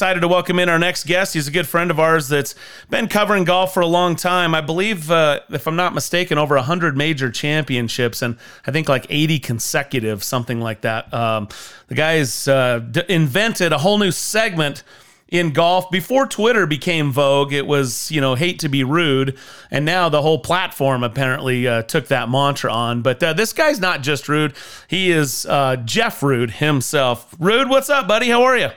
[0.00, 1.34] excited to welcome in our next guest.
[1.34, 2.54] He's a good friend of ours that's
[2.88, 4.54] been covering golf for a long time.
[4.54, 9.04] I believe, uh, if I'm not mistaken, over 100 major championships and I think like
[9.10, 11.12] 80 consecutive, something like that.
[11.12, 11.48] Um,
[11.88, 14.84] the guy's uh, d- invented a whole new segment
[15.28, 17.52] in golf before Twitter became vogue.
[17.52, 19.36] It was you know hate to be rude,
[19.70, 23.02] and now the whole platform apparently uh, took that mantra on.
[23.02, 24.54] But uh, this guy's not just rude;
[24.88, 27.36] he is uh, Jeff Rude himself.
[27.38, 28.30] Rude, what's up, buddy?
[28.30, 28.70] How are you?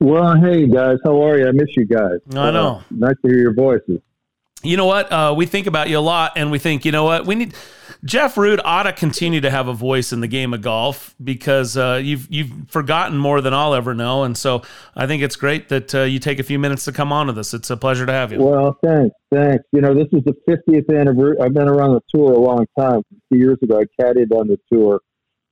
[0.00, 1.46] Well, hey guys, how are you?
[1.46, 2.20] I miss you guys.
[2.30, 2.76] I know.
[2.76, 4.00] Uh, nice to hear your voices.
[4.62, 5.12] You know what?
[5.12, 7.26] Uh, we think about you a lot, and we think, you know what?
[7.26, 7.54] We need
[8.02, 11.76] Jeff Rude ought to continue to have a voice in the game of golf because
[11.76, 14.62] uh, you've you've forgotten more than I'll ever know, and so
[14.96, 17.34] I think it's great that uh, you take a few minutes to come on to
[17.34, 17.52] this.
[17.52, 18.42] It's a pleasure to have you.
[18.42, 19.64] Well, thanks, thanks.
[19.72, 21.36] You know, this is the 50th anniversary.
[21.42, 23.00] I've been around the tour a long time.
[23.00, 25.00] A few years ago, I caddied on the tour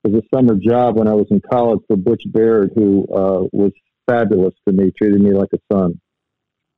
[0.06, 3.72] as a summer job when I was in college for Butch Baird, who uh, was
[4.08, 6.00] fabulous to me, treated me like a son.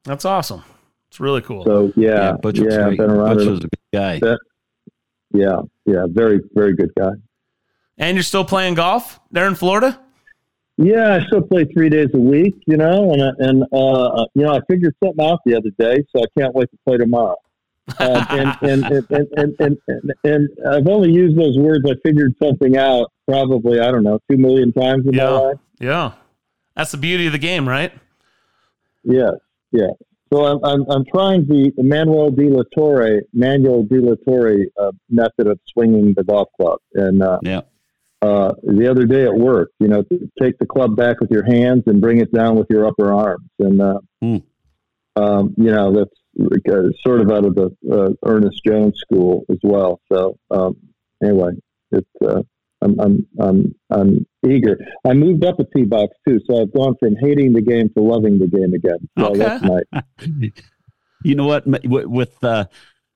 [0.05, 0.63] That's awesome.
[1.09, 1.65] It's really cool.
[1.65, 2.99] So yeah, Yeah, Butch was yeah, I've great.
[2.99, 3.51] been around Butch it.
[3.51, 4.19] was a good guy.
[4.21, 4.39] That-
[5.33, 7.13] Yeah, yeah, very, very good guy.
[7.99, 10.01] and you're still playing golf there in Florida?
[10.77, 14.55] Yeah, I still play three days a week, you know, and and uh, you know,
[14.55, 17.37] I figured something out the other day, so I can't wait to play tomorrow.
[17.99, 21.85] Uh, and, and, and, and, and, and, and, and I've only used those words.
[21.87, 25.25] I figured something out probably I don't know two million times in Yeah.
[25.25, 25.57] my life.
[25.81, 26.13] Yeah,
[26.81, 27.93] that's the beauty of the game, right?
[29.05, 29.33] Yes,
[29.71, 29.91] yeah.
[30.33, 34.93] So I'm I'm, I'm trying the Manuel de la Torre Manuel de la Torre uh,
[35.11, 37.61] method of swinging the golf club, and uh, Yeah.
[38.23, 40.03] uh, the other day at work, you know,
[40.41, 43.51] take the club back with your hands and bring it down with your upper arms.
[43.59, 44.37] And, uh, Hmm.
[45.17, 50.01] um, you know, that's sort of out of the uh, Ernest Jones school as well.
[50.11, 50.77] So, um,
[51.23, 51.53] anyway,
[51.93, 52.43] it's, uh,
[52.83, 54.79] I'm, I'm, I'm, I'm eager.
[55.07, 56.41] I moved up a tee box too.
[56.47, 59.09] So I've gone from hating the game to loving the game again.
[59.19, 59.39] So Okay.
[59.39, 60.53] that's my,
[61.23, 61.65] you know what?
[61.85, 62.65] With uh,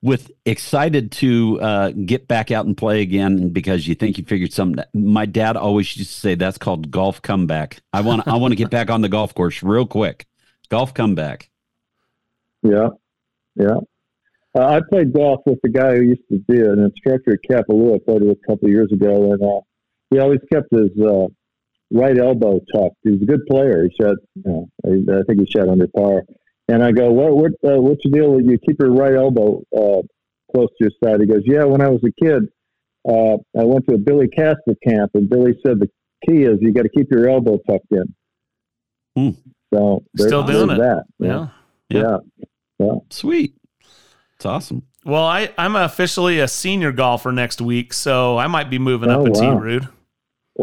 [0.03, 4.53] with excited to uh, get back out and play again because you think you figured
[4.53, 4.85] something.
[4.93, 7.81] My dad always used to say that's called golf comeback.
[7.95, 10.27] I want I want to get back on the golf course real quick.
[10.69, 11.49] Golf comeback.
[12.63, 12.89] Yeah,
[13.57, 13.77] yeah.
[14.57, 17.97] Uh, I played golf with the guy who used to be an instructor at Kapalua.
[17.97, 19.61] I played with a couple of years ago, and uh,
[20.11, 21.27] he always kept his uh,
[21.91, 22.97] right elbow tucked.
[23.03, 23.85] He was a good player.
[23.85, 26.23] He shot, you know, I, I think he shot under par.
[26.69, 29.61] And I go, what, what, uh, what's the deal with you keep your right elbow
[29.77, 30.03] uh,
[30.53, 31.21] close to your side?
[31.21, 31.65] He goes, yeah.
[31.65, 32.45] When I was a kid,
[33.07, 35.91] uh, I went to a Billy Casper camp, and Billy said the
[36.27, 38.15] key is you got to keep your elbow tucked in.
[39.17, 39.31] Hmm.
[39.75, 40.79] So Still doing it.
[40.79, 41.05] That.
[41.19, 41.49] Yeah.
[41.91, 42.19] Yeah.
[42.79, 42.95] yeah.
[43.11, 43.54] Sweet.
[44.45, 44.83] It's awesome.
[45.07, 49.21] Well, I, I'm officially a senior golfer next week, so I might be moving up
[49.21, 49.57] Oh, a tee, wow.
[49.57, 49.89] Rude.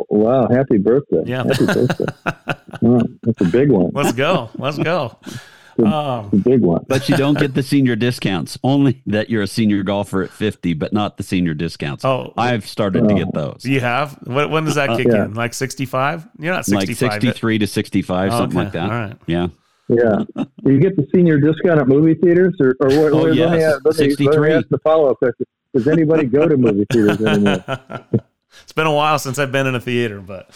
[0.09, 1.23] Wow, happy birthday.
[1.25, 1.43] Yeah.
[1.47, 2.05] Happy birthday.
[2.83, 3.91] Oh, that's a big one.
[3.93, 4.49] Let's go.
[4.57, 5.17] Let's go.
[5.79, 6.83] Um, A big one.
[6.87, 8.57] But you don't get the senior discounts.
[8.63, 12.03] Only that you're a senior golfer at 50, but not the senior discounts.
[12.05, 13.17] oh, I've started to Oh.
[13.17, 13.65] get those.
[13.65, 14.13] you have?
[14.25, 15.25] What, when does that Uh, kick yeah.
[15.25, 15.33] in?
[15.33, 16.27] Like 65?
[16.39, 16.87] You're not 65.
[16.89, 17.13] Like 65.
[17.21, 18.63] 63 to 65, Oh, something okay.
[18.65, 18.83] like that.
[18.83, 19.17] All right.
[19.25, 19.47] Yeah.
[19.91, 20.43] Yeah.
[20.63, 23.11] You get the senior discount at movie theaters or, or what?
[23.13, 23.73] Oh, what- let yes.
[23.75, 24.53] ask- let me- let me 63.
[24.53, 25.45] ask the follow up question.
[25.73, 27.63] Does anybody go to movie theaters anymore?
[28.63, 30.49] it's been a while since I've been in a theater, but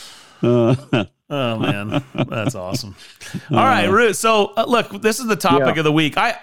[0.44, 0.76] Uh,
[1.30, 2.96] oh man, that's awesome.
[3.52, 4.16] All right, Rude.
[4.16, 5.80] So uh, look, this is the topic Yeah.
[5.80, 6.18] of the week.
[6.18, 6.38] I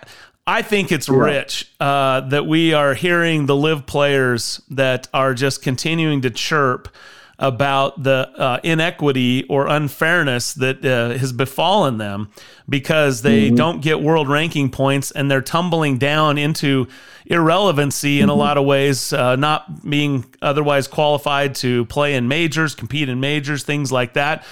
[0.47, 1.17] I think it's Yeah.
[1.19, 6.89] rich uh, that we are hearing the live players that are just continuing to chirp
[7.38, 12.31] about the uh, inequity or unfairness that uh, has befallen them
[12.69, 16.87] because they don't get world ranking points and they're tumbling down into
[17.26, 22.75] irrelevancy in a lot of ways, uh, not being otherwise qualified to play in majors,
[22.75, 24.44] compete in majors, things like that.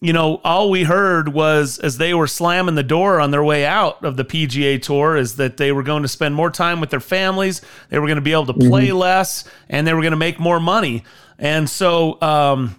[0.00, 3.64] You know, all we heard was as they were slamming the door on their way
[3.64, 6.90] out of the PGA Tour is that they were going to spend more time with
[6.90, 10.10] their families, they were going to be able to play less, and they were going
[10.12, 11.04] to make more money.
[11.42, 12.76] And so, um,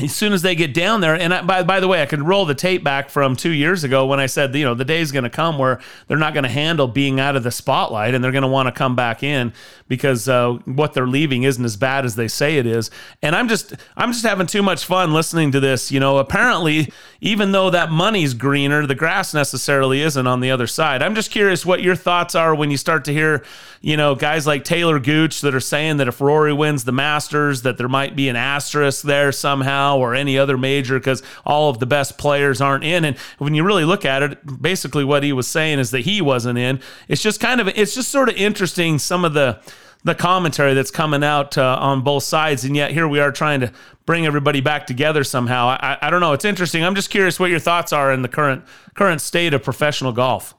[0.00, 2.22] as soon as they get down there, and I, by by the way, I could
[2.22, 5.00] roll the tape back from two years ago when I said, you know, the day
[5.00, 8.14] is going to come where they're not going to handle being out of the spotlight,
[8.14, 9.52] and they're going to want to come back in
[9.86, 12.90] because uh, what they're leaving isn't as bad as they say it is.
[13.22, 15.92] And I'm just I'm just having too much fun listening to this.
[15.92, 20.66] You know, apparently, even though that money's greener, the grass necessarily isn't on the other
[20.66, 21.02] side.
[21.02, 23.44] I'm just curious what your thoughts are when you start to hear,
[23.80, 27.62] you know, guys like Taylor Gooch that are saying that if Rory wins the Masters,
[27.62, 31.78] that there might be an asterisk there somehow or any other major because all of
[31.78, 33.04] the best players aren't in.
[33.04, 36.20] And when you really look at it, basically what he was saying is that he
[36.20, 36.80] wasn't in.
[37.08, 39.60] It's just kind of it's just sort of interesting some of the
[40.04, 43.60] the commentary that's coming out uh, on both sides, and yet here we are trying
[43.60, 43.72] to
[44.06, 45.66] bring everybody back together somehow.
[45.68, 46.32] I, I don't know.
[46.32, 46.84] It's interesting.
[46.84, 50.54] I'm just curious what your thoughts are in the current current state of professional golf.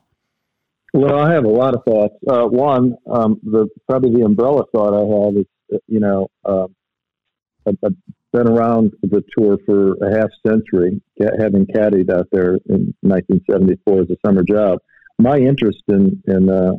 [0.93, 2.15] Well, I have a lot of thoughts.
[2.27, 6.67] Uh, one, um, the probably the umbrella thought I have is, you know, uh,
[7.67, 7.95] I've, I've
[8.31, 11.01] been around the tour for a half century,
[11.39, 14.79] having caddied out there in 1974 as a summer job.
[15.17, 16.73] My interest in in uh,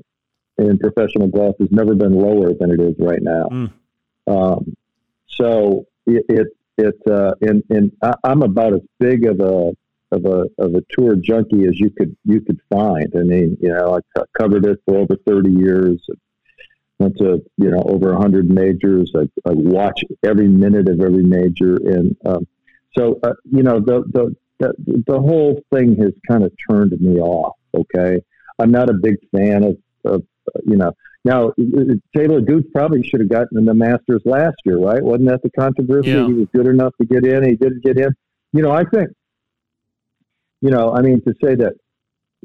[0.59, 3.49] in professional golf has never been lower than it is right now.
[3.51, 3.73] Mm.
[4.27, 4.77] Um,
[5.27, 6.47] so it it,
[6.79, 9.73] it uh, and and I, I'm about as big of a
[10.13, 13.13] of a of a tour junkie as you could you could find.
[13.15, 16.01] I mean, you know, I covered it for over 30 years.
[17.01, 19.11] Went to you know over 100 majors.
[19.17, 22.47] I, I watch every minute of every major, and um,
[22.97, 27.19] so uh, you know the, the the the whole thing has kind of turned me
[27.19, 27.57] off.
[27.75, 28.21] Okay,
[28.59, 30.23] I'm not a big fan of, of
[30.67, 30.93] you know.
[31.25, 31.53] Now,
[32.15, 35.03] Taylor Gooch probably should have gotten in the Masters last year, right?
[35.03, 36.11] Wasn't that the controversy?
[36.11, 36.27] Yeah.
[36.27, 37.45] He was good enough to get in.
[37.45, 38.11] He didn't get in.
[38.53, 39.11] You know, I think,
[40.63, 41.75] you know, I mean, to say that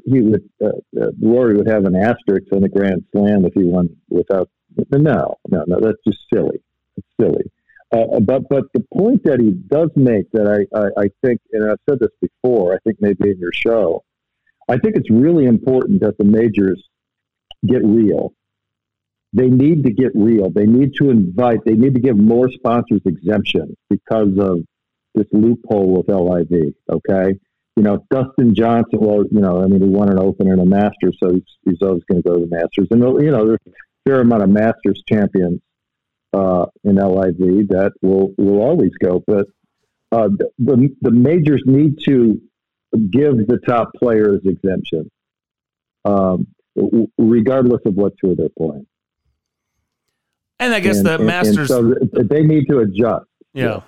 [0.04, 0.68] he would, uh,
[1.00, 4.50] uh, Rory would have an asterisk on the Grand Slam if he won without.
[4.90, 6.62] No, no, no, that's just silly.
[6.96, 7.50] It's silly.
[7.92, 11.70] Uh, but but the point that he does make that I, I, I think, and
[11.70, 14.04] I've said this before, I think maybe in your show,
[14.68, 16.82] I think it's really important that the majors
[17.66, 18.32] get real.
[19.32, 20.50] They need to get real.
[20.50, 24.60] They need to invite, they need to give more sponsors exemptions because of
[25.14, 26.74] this loophole with LIV.
[26.90, 27.38] Okay.
[27.76, 30.64] You know, Dustin Johnson, well, you know, I mean, he won an Open and a
[30.64, 32.88] Masters, so he's, he's always going to go to the Masters.
[32.90, 33.70] And, you know, there's a
[34.06, 35.60] fair amount of Masters champions
[36.32, 39.22] uh, in LIV that will, will always go.
[39.26, 39.46] But
[40.10, 40.28] uh,
[40.58, 42.40] the, the majors need to
[43.10, 45.10] give the top players exemption.
[46.06, 46.46] Um,
[47.18, 48.86] regardless of what tour they're playing.
[50.58, 53.26] And I guess and, the and, Masters and so they need to adjust.
[53.52, 53.64] Yeah.
[53.64, 53.80] yeah.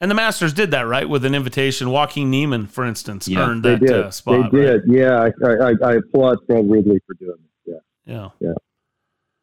[0.00, 1.08] And the Masters did that, right?
[1.08, 1.90] With an invitation.
[1.90, 3.90] Joaquin Niemann, for instance, yeah, earned that did.
[3.90, 4.52] Uh, spot.
[4.52, 4.82] They did.
[4.88, 4.98] Right?
[4.98, 5.30] Yeah.
[5.44, 7.80] I, I, I applaud Fred Ridley for doing it.
[8.06, 8.14] Yeah.
[8.14, 8.28] Yeah.
[8.40, 8.54] Yeah.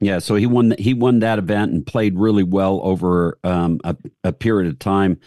[0.01, 0.75] Yeah, so he won.
[0.77, 5.19] He won that event and played really well over um, a, a, period of time,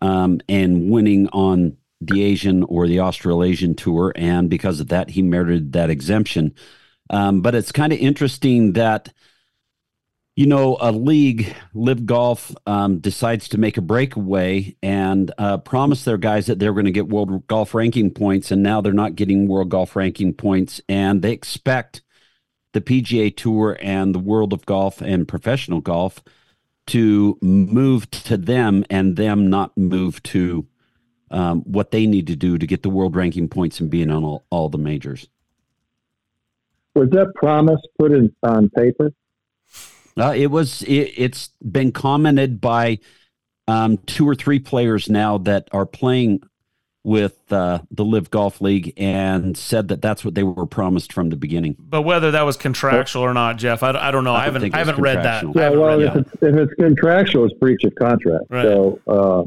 [0.00, 5.22] um, and winning on the Asian or the Australasian tour, and because of that, he
[5.22, 6.54] merited that exemption.
[7.10, 9.12] Um, but it's kind of interesting that,
[10.38, 16.04] you know, a league, LIV Golf, um, decides to make a breakaway and uh, promise
[16.04, 18.52] their guys that they're going to get world golf ranking points.
[18.52, 20.80] And now they're not getting world golf ranking points.
[20.88, 22.02] And they expect
[22.72, 26.22] the PGA Tour and the world of golf and professional golf
[26.86, 30.68] to move to them and them not move to
[31.32, 34.22] um, what they need to do to get the world ranking points and being on
[34.22, 35.26] all, all the majors.
[36.94, 39.12] Was that promise put in on paper?
[40.18, 40.82] Uh, it was.
[40.82, 42.98] It, has been commented by
[43.66, 46.42] um, two or three players now that are playing
[47.04, 51.30] with uh, the LIV Golf League and said that that's what they were promised from
[51.30, 51.76] the beginning.
[51.78, 54.34] But whether that was contractual or not, Jeff, I, I don't know.
[54.34, 55.44] I, I haven't I haven't read that.
[55.54, 58.44] Yeah, well, if it's, if it's, contractual, it's breach of contract.
[58.50, 58.64] Right.
[58.64, 59.44] So, uh,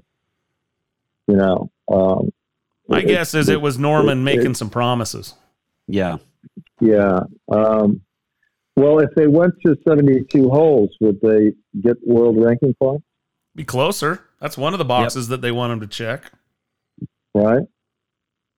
[1.27, 2.31] you know, um,
[2.87, 5.35] my guess is it, it was Norman it, making some promises.
[5.87, 6.17] Yeah.
[6.79, 7.21] Yeah.
[7.51, 8.01] Um,
[8.75, 13.05] well, if they went to 72 holes, would they get world ranking points?
[13.55, 14.23] Be closer.
[14.39, 15.31] That's one of the boxes yep.
[15.31, 16.31] that they want them to check.
[17.33, 17.63] Right.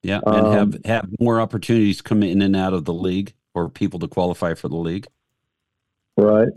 [0.02, 3.70] Yeah, and um, have have more opportunities come in and out of the league or
[3.70, 5.08] people to qualify for the league.
[6.18, 6.50] Right.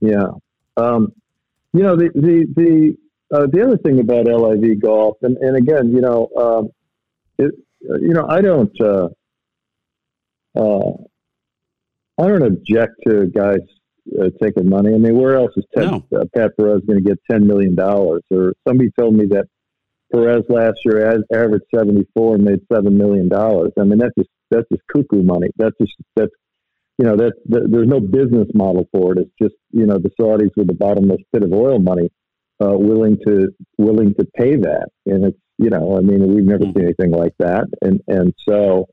[0.00, 0.26] Yeah.
[0.76, 1.12] Um,
[1.72, 2.96] you know the the the
[3.34, 6.68] uh, the other thing about LIV golf, and, and again, you know, um,
[7.38, 8.80] it, you know, I don't.
[8.80, 9.08] Uh,
[10.56, 10.92] uh,
[12.18, 13.58] I don't object to guys
[14.20, 14.94] uh, taking money.
[14.94, 16.06] I mean, where else is Ted, no.
[16.16, 18.22] uh, Pat Perez going to get ten million dollars?
[18.30, 19.46] Or somebody told me that
[20.12, 23.72] Perez last year has averaged seventy four and made seven million dollars.
[23.78, 25.48] I mean, that's just that's just cuckoo money.
[25.56, 26.30] That's just that's
[26.98, 29.18] you know that, that there's no business model for it.
[29.18, 32.10] It's just you know the Saudis with the bottomless pit of oil money
[32.64, 36.64] uh, willing to willing to pay that, and it's you know I mean we've never
[36.64, 36.78] mm-hmm.
[36.78, 38.86] seen anything like that, and and so.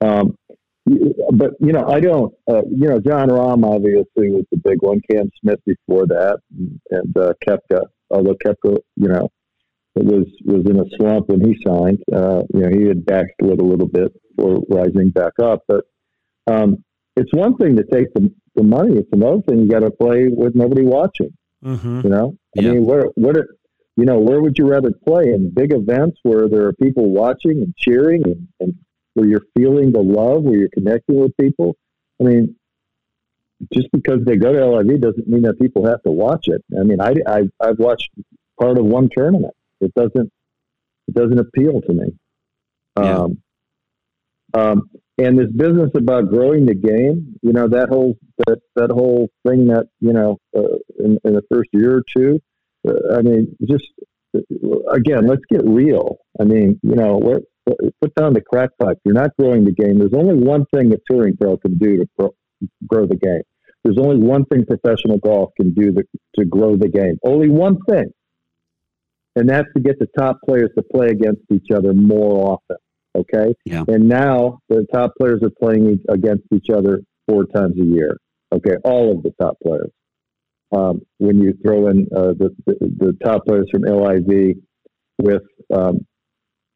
[0.00, 0.36] Um,
[0.86, 2.34] but you know, I don't.
[2.48, 5.00] Uh, you know, Jon Rahm obviously was the big one.
[5.10, 7.84] Cam Smith before that, and, and uh, Koepka.
[8.10, 9.28] Although Koepka, you know,
[9.94, 12.02] was was in a slump when he signed.
[12.12, 15.62] Uh, you know, he had backslid a little bit before rising back up.
[15.66, 15.84] But
[16.46, 16.84] um,
[17.16, 18.96] it's one thing to take the the money.
[18.96, 21.32] It's another thing you got to play with nobody watching.
[21.64, 22.00] Mm-hmm.
[22.04, 22.72] You know, I yeah.
[22.72, 23.56] mean, where what are,
[23.96, 27.62] you know, where would you rather play in big events where there are people watching
[27.62, 28.74] and cheering and, and
[29.14, 31.76] where you're feeling the love, where you're connecting with people.
[32.20, 32.56] I mean,
[33.72, 36.62] just because they go to LIV doesn't mean that people have to watch it.
[36.78, 38.10] I mean, I, I I've watched
[38.60, 39.54] part of one tournament.
[39.80, 40.30] It doesn't
[41.08, 42.06] it doesn't appeal to me.
[42.98, 43.18] Yeah.
[43.18, 43.42] Um,
[44.54, 48.16] um, and this business about growing the game, you know, that whole
[48.46, 52.40] that that whole thing that you know uh, in, in, the first year or two.
[52.86, 53.84] Uh, I mean, just
[54.92, 56.18] again, let's get real.
[56.40, 57.18] I mean, you know,
[57.66, 58.98] put down the crack pipe.
[59.04, 59.98] You're not growing the game.
[59.98, 62.34] There's only one thing a touring pro can do to pro,
[62.86, 63.42] grow the game.
[63.84, 66.02] There's only one thing professional golf can do to,
[66.38, 67.18] to grow the game.
[67.24, 68.10] Only one thing.
[69.36, 72.76] And that's to get the top players to play against each other more often.
[73.16, 73.54] Okay.
[73.64, 73.84] Yeah.
[73.88, 78.16] And now the top players are playing against each other four times a year.
[78.52, 78.76] Okay.
[78.84, 79.90] All of the top players.
[80.74, 84.56] Um, when you throw in uh, the, the, the top players from LIV
[85.18, 85.42] with
[85.72, 86.04] um,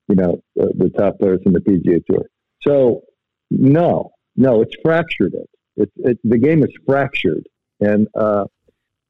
[0.09, 2.27] you know the, the, top players in the PGA Tour.
[2.67, 3.03] So
[3.51, 5.35] no, no, it's fractured.
[5.35, 7.47] It, it, it the game is fractured,
[7.81, 8.45] and uh,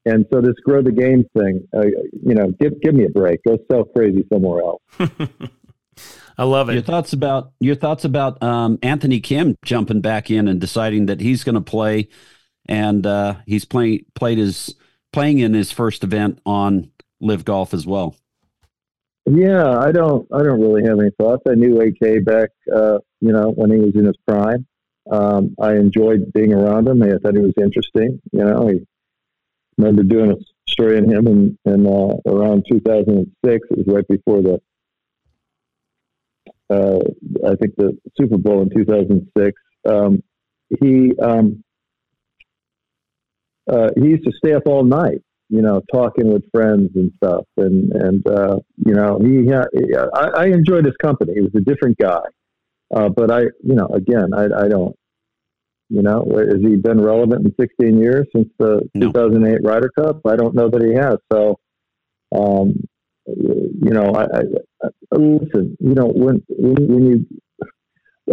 [0.04, 3.40] and so this grow the game thing, uh, you know, give give me a break.
[3.46, 4.82] Go sell crazy somewhere else.
[6.38, 6.74] I love it.
[6.74, 11.20] Your thoughts about your thoughts about um, Anthony Kim jumping back in and deciding that
[11.20, 12.08] he's going to play,
[12.66, 14.74] and uh, he's playing played his
[15.12, 16.90] playing in his first event on
[17.20, 18.14] LIV Golf as well.
[19.30, 21.42] Yeah, I don't I don't really have any thoughts.
[21.46, 24.66] I knew AK back, uh, you know, when he was in his prime.
[25.10, 27.02] Um, I enjoyed being around him.
[27.02, 28.20] I thought he was interesting.
[28.32, 28.72] You know, I
[29.76, 33.32] remember doing a story on him in, in uh, around 2006.
[33.44, 34.60] It was right before the
[36.70, 37.00] uh,
[37.46, 39.60] I think the Super Bowl in 2006.
[39.88, 40.22] Um,
[40.80, 41.62] he um,
[43.70, 47.44] uh, he used to stay up all night, you know, talking with friends and stuff,
[47.56, 51.34] and and uh, you know he I, I enjoyed his company.
[51.34, 52.22] He was a different guy,
[52.94, 54.94] uh, but I you know again I, I don't
[55.88, 59.06] you know has he been relevant in 16 years since the no.
[59.08, 60.20] 2008 Ryder Cup?
[60.26, 61.18] I don't know that he has.
[61.32, 61.58] So.
[62.30, 62.74] Um,
[63.26, 64.42] you know, I, I,
[64.82, 65.76] I, listen.
[65.80, 67.26] You know, when when, when you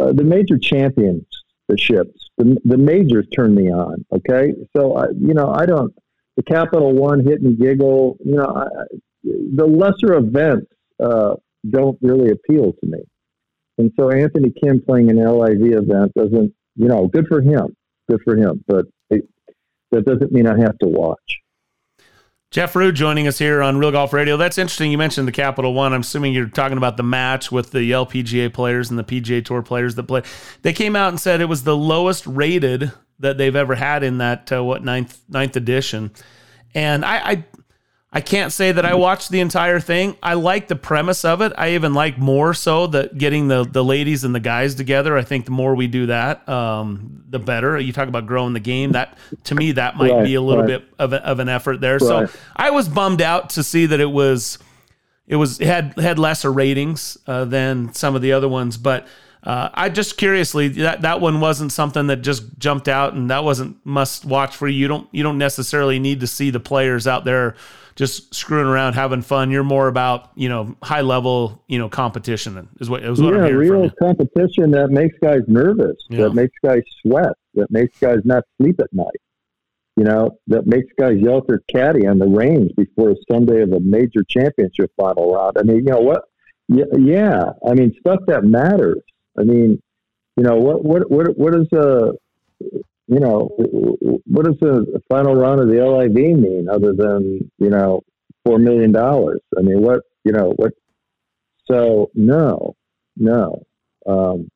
[0.01, 1.25] uh, the major champions,
[1.67, 4.05] the ships, the, the majors turn me on.
[4.11, 5.93] Okay, so I, you know, I don't
[6.37, 8.17] the Capital One hit and giggle.
[8.23, 8.65] You know, I,
[9.23, 10.67] the lesser events
[11.03, 11.35] uh,
[11.69, 12.99] don't really appeal to me.
[13.77, 17.75] And so Anthony Kim playing an LIV event doesn't, you know, good for him,
[18.09, 18.63] good for him.
[18.67, 19.27] But it,
[19.91, 21.39] that doesn't mean I have to watch.
[22.51, 24.37] Jeff Rude joining us here on Real Golf Radio.
[24.37, 24.89] That's interesting.
[24.89, 25.91] You mentioned the Capital One.
[25.91, 29.61] I'm assuming you're talking about the match with the LPGA players and the PGA Tour
[29.61, 30.21] players that play.
[30.61, 34.17] They came out and said it was the lowest rated that they've ever had in
[34.19, 36.11] that uh, what ninth ninth edition.
[36.73, 37.45] And I, I
[38.15, 40.15] I can't say that I watched the entire thing.
[40.23, 41.51] I like the premise of it.
[41.57, 45.17] I even like more so that getting the the ladies and the guys together.
[45.17, 47.77] I think the more we do that, um, the better.
[47.77, 48.93] You talk about growing the game.
[48.93, 50.79] That to me, that might right, be a little right.
[50.79, 51.97] bit of, a, of an effort there.
[51.97, 52.29] Right.
[52.29, 54.59] So I was bummed out to see that it was
[55.27, 59.05] it was it had had lesser ratings uh, than some of the other ones, but.
[59.45, 63.43] Uh, I just curiously that that one wasn't something that just jumped out, and that
[63.43, 64.79] wasn't must watch for you.
[64.79, 67.55] You don't you don't necessarily need to see the players out there
[67.95, 69.51] just screwing around, having fun.
[69.51, 73.41] You're more about you know high level you know competition is what is what yeah,
[73.41, 76.23] I'm hearing real competition that makes guys nervous, yeah.
[76.23, 79.21] that makes guys sweat, that makes guys not sleep at night.
[79.95, 83.71] You know, that makes guys yell for caddy on the range before a Sunday of
[83.71, 85.57] a major championship final round.
[85.57, 86.23] I mean, you know what?
[86.67, 87.43] Yeah, yeah.
[87.69, 89.01] I mean, stuff that matters.
[89.37, 89.81] I mean,
[90.37, 92.13] you know, what what what what is a
[93.07, 93.49] you know,
[94.25, 98.01] what does the final round of the LIV mean other than, you know,
[98.47, 98.95] $4 million?
[98.95, 100.73] I mean, what, you know, what?
[101.69, 102.75] So, no,
[103.15, 103.63] no,
[104.07, 104.49] um,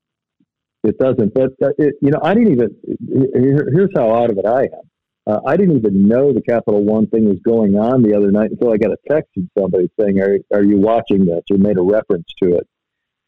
[0.83, 1.33] it doesn't.
[1.33, 2.75] But, uh, it, you know, I didn't even,
[3.07, 4.89] here, here's how out of it I am.
[5.27, 8.49] Uh, I didn't even know the Capital One thing was going on the other night
[8.49, 11.77] until I got a text from somebody saying, "Are are you watching this?" or made
[11.77, 12.67] a reference to it.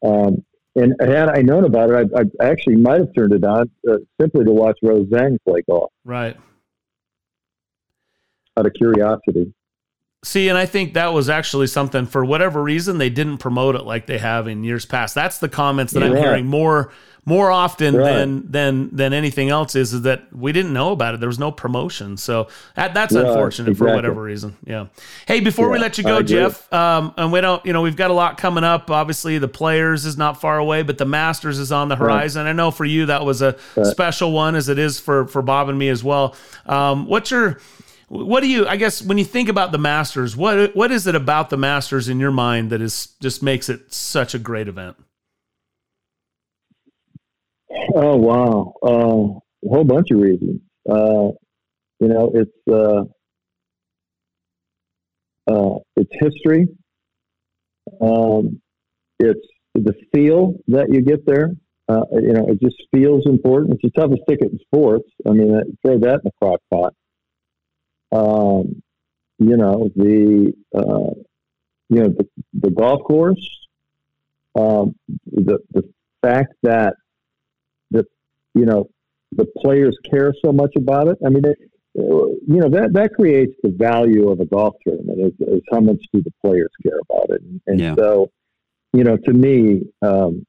[0.02, 0.44] Um,
[0.74, 3.96] and had I known about it, I, I actually might have turned it on uh,
[4.20, 5.92] simply to watch Rose Zhang play golf.
[6.04, 6.36] Right.
[8.56, 9.52] Out of curiosity.
[10.24, 13.82] See, and I think that was actually something for whatever reason they didn't promote it
[13.82, 15.16] like they have in years past.
[15.16, 16.02] That's the comments that.
[16.02, 16.92] I'm hearing more
[17.24, 18.04] more often right.
[18.12, 21.20] than than than anything else is is that we didn't know about it.
[21.20, 23.24] There was no promotion, so that, that's right.
[23.24, 23.90] unfortunate exactly.
[23.90, 24.56] for whatever reason.
[24.64, 24.86] Yeah.
[25.26, 27.96] Hey, before yeah, we let you go, Jeff, um, and we don't, you know, we've
[27.96, 28.90] got a lot coming up.
[28.90, 32.44] Obviously, the Players is not far away, but the Masters is on the horizon.
[32.44, 32.50] Right.
[32.50, 35.68] I know for you that was a special one, as it is for for Bob
[35.68, 36.34] and me as well.
[36.66, 37.60] Um, what's your
[38.12, 41.14] what do you i guess when you think about the masters what what is it
[41.14, 44.96] about the masters in your mind that is just makes it such a great event
[47.94, 50.60] Oh wow, uh, a whole bunch of reasons.
[50.88, 51.30] Uh,
[52.00, 53.04] You know, it's uh,
[55.50, 56.68] uh, it's history.
[58.00, 58.60] Um,
[59.20, 61.50] it's the feel that you get there.
[61.88, 63.74] Uh, you know, it just feels important.
[63.74, 65.08] It's the toughest ticket in sports.
[65.26, 65.50] I mean,
[65.84, 66.94] throw that in the crock pot.
[68.12, 68.82] Um,
[69.38, 71.14] you know, the uh,
[71.88, 73.66] you know the, the golf course,
[74.54, 74.94] um,
[75.30, 75.88] the the
[76.22, 76.94] fact that
[77.90, 78.06] the
[78.54, 78.88] you know
[79.32, 81.18] the players care so much about it.
[81.24, 81.58] I mean, it,
[81.94, 85.98] you know that that creates the value of a golf tournament is, is how much
[86.12, 87.94] do the players care about it, and, and yeah.
[87.94, 88.30] so
[88.92, 90.46] you know to me, um,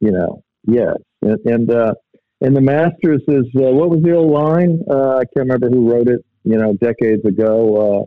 [0.00, 1.94] you know, yes, and and, uh,
[2.40, 4.82] and the Masters is uh, what was the old line?
[4.90, 6.24] Uh, I can't remember who wrote it.
[6.46, 7.76] You know, decades ago.
[7.76, 8.04] Uh,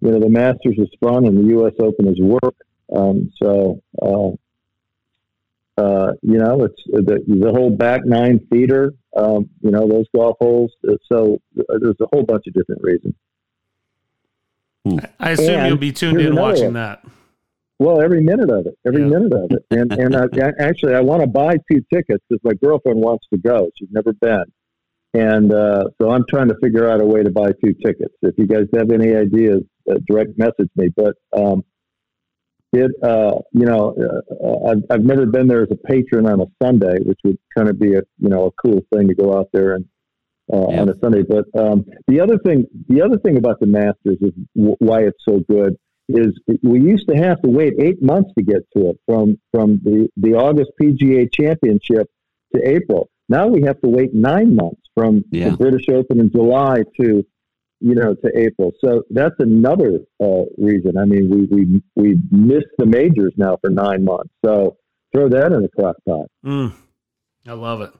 [0.00, 1.72] you know, the Masters is fun and the U.S.
[1.80, 2.54] Open is work.
[2.94, 4.30] Um, so, uh,
[5.80, 10.36] uh, you know, it's the, the whole back nine feeder, um, you know, those golf
[10.40, 10.72] holes.
[10.88, 13.14] Uh, so uh, there's a whole bunch of different reasons.
[15.20, 16.72] I assume and you'll be tuned in watching one.
[16.74, 17.04] that.
[17.78, 19.08] Well, every minute of it, every yeah.
[19.08, 19.64] minute of it.
[19.70, 23.38] And, and I, actually, I want to buy two tickets because my girlfriend wants to
[23.38, 23.70] go.
[23.78, 24.44] She's never been.
[25.14, 28.14] And uh, so I'm trying to figure out a way to buy two tickets.
[28.22, 30.90] If you guys have any ideas, uh, direct message me.
[30.94, 31.64] But um,
[32.72, 36.46] it, uh, you know, uh, I've, I've never been there as a patron on a
[36.62, 39.48] Sunday, which would kind of be a you know a cool thing to go out
[39.52, 39.86] there and
[40.52, 40.82] uh, yeah.
[40.82, 41.22] on a Sunday.
[41.22, 45.24] But um, the other thing, the other thing about the Masters is w- why it's
[45.26, 45.76] so good
[46.08, 49.80] is we used to have to wait eight months to get to it from from
[49.82, 52.08] the the August PGA Championship
[52.54, 53.08] to April.
[53.28, 55.50] Now we have to wait nine months from yeah.
[55.50, 57.24] the British Open in July to
[57.80, 58.72] you know, to April.
[58.84, 60.96] So that's another uh, reason.
[60.98, 64.30] I mean, we we we missed the majors now for nine months.
[64.44, 64.76] So
[65.14, 66.26] throw that in the crock pot.
[66.44, 66.72] Mm,
[67.46, 67.92] I love it.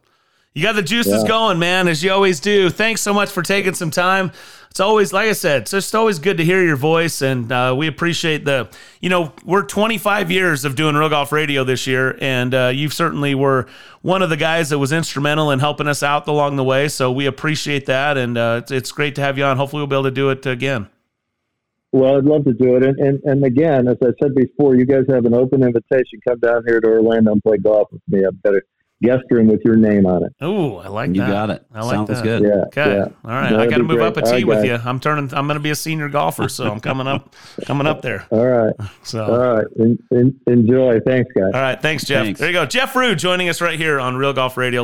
[0.59, 1.29] You got the juices yeah.
[1.29, 2.69] going, man, as you always do.
[2.69, 4.33] Thanks so much for taking some time.
[4.73, 7.77] It's always, like I said, it's just always good to hear your voice, and uh,
[7.79, 8.69] we appreciate the.
[9.01, 12.91] You know, we're 25 years of doing Real Golf Radio this year, and uh, you
[12.91, 13.69] certainly were
[14.03, 16.89] one of the guys that was instrumental in helping us out along the way.
[16.89, 19.59] So we appreciate that, and uh, it's, it's great to have you on.
[19.59, 20.89] Hopefully, we'll be able to do it again.
[21.93, 22.83] Well, I'd love to do it.
[22.83, 26.19] And, and, and again, as I said before, you guys have an open invitation.
[26.27, 28.25] Come down here to Orlando and play golf with me.
[28.27, 28.65] I better
[29.03, 30.35] guest room with your name on it.
[30.41, 31.27] Oh, I like you that.
[31.27, 31.65] You got it.
[31.73, 32.23] I like Sounds that.
[32.23, 32.43] good.
[32.43, 32.65] Yeah.
[32.67, 32.97] Okay.
[32.97, 33.05] Yeah.
[33.25, 33.53] All right.
[33.53, 34.07] I got to move great.
[34.07, 34.67] up a tee right, with guys.
[34.67, 34.75] you.
[34.89, 35.33] I'm turning.
[35.35, 37.35] I'm going to be a senior golfer, so I'm coming up.
[37.65, 38.27] coming up there.
[38.31, 38.75] All right.
[39.05, 39.25] So.
[39.25, 39.67] All right.
[39.77, 41.01] In, in, enjoy.
[41.01, 41.51] Thanks, guys.
[41.55, 41.81] All right.
[41.81, 42.25] Thanks, Jeff.
[42.25, 42.41] Thanks.
[42.41, 42.67] There you go.
[42.67, 44.77] Jeff Rude joining us right here on Real Golf Radio.